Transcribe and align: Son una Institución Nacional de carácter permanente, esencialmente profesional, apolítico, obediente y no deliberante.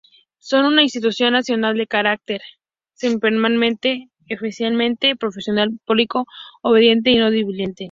Son 0.39 0.65
una 0.65 0.81
Institución 0.81 1.33
Nacional 1.33 1.77
de 1.77 1.85
carácter 1.85 2.41
permanente, 3.21 4.09
esencialmente 4.27 5.15
profesional, 5.15 5.77
apolítico, 5.83 6.25
obediente 6.63 7.11
y 7.11 7.17
no 7.19 7.29
deliberante. 7.29 7.79